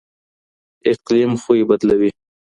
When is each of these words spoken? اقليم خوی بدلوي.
اقليم 0.91 1.31
خوی 1.43 1.61
بدلوي. 1.69 2.11